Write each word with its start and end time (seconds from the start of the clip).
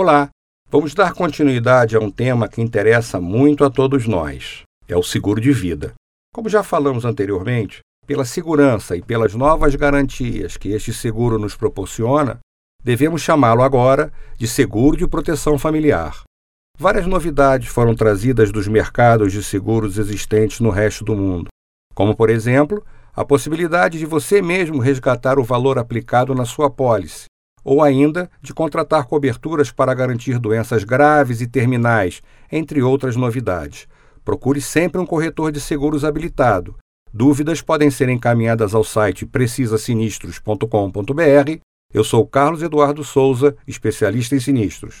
Olá, 0.00 0.28
vamos 0.70 0.94
dar 0.94 1.12
continuidade 1.12 1.96
a 1.96 1.98
um 1.98 2.08
tema 2.08 2.46
que 2.46 2.62
interessa 2.62 3.20
muito 3.20 3.64
a 3.64 3.68
todos 3.68 4.06
nós: 4.06 4.62
é 4.86 4.96
o 4.96 5.02
seguro 5.02 5.40
de 5.40 5.50
vida. 5.50 5.92
Como 6.32 6.48
já 6.48 6.62
falamos 6.62 7.04
anteriormente, 7.04 7.80
pela 8.06 8.24
segurança 8.24 8.94
e 8.94 9.02
pelas 9.02 9.34
novas 9.34 9.74
garantias 9.74 10.56
que 10.56 10.68
este 10.68 10.92
seguro 10.92 11.36
nos 11.36 11.56
proporciona, 11.56 12.38
devemos 12.80 13.22
chamá-lo 13.22 13.60
agora 13.60 14.12
de 14.36 14.46
seguro 14.46 14.96
de 14.96 15.08
proteção 15.08 15.58
familiar. 15.58 16.22
Várias 16.78 17.08
novidades 17.08 17.66
foram 17.66 17.92
trazidas 17.92 18.52
dos 18.52 18.68
mercados 18.68 19.32
de 19.32 19.42
seguros 19.42 19.98
existentes 19.98 20.60
no 20.60 20.70
resto 20.70 21.04
do 21.04 21.16
mundo, 21.16 21.48
como, 21.92 22.14
por 22.14 22.30
exemplo, 22.30 22.86
a 23.12 23.24
possibilidade 23.24 23.98
de 23.98 24.06
você 24.06 24.40
mesmo 24.40 24.78
resgatar 24.78 25.40
o 25.40 25.44
valor 25.44 25.76
aplicado 25.76 26.36
na 26.36 26.44
sua 26.44 26.70
pólice, 26.70 27.24
ou 27.64 27.82
ainda 27.82 28.30
de 28.40 28.54
contratar 28.54 29.06
coberturas 29.06 29.70
para 29.70 29.94
garantir 29.94 30.38
doenças 30.38 30.84
graves 30.84 31.40
e 31.40 31.46
terminais, 31.46 32.22
entre 32.50 32.82
outras 32.82 33.16
novidades. 33.16 33.86
Procure 34.24 34.60
sempre 34.60 35.00
um 35.00 35.06
corretor 35.06 35.50
de 35.50 35.60
seguros 35.60 36.04
habilitado. 36.04 36.76
Dúvidas 37.12 37.62
podem 37.62 37.90
ser 37.90 38.08
encaminhadas 38.08 38.74
ao 38.74 38.84
site 38.84 39.24
precisasinistros.com.br. 39.24 41.60
Eu 41.92 42.04
sou 42.04 42.26
Carlos 42.26 42.62
Eduardo 42.62 43.02
Souza, 43.02 43.56
especialista 43.66 44.36
em 44.36 44.40
sinistros. 44.40 44.96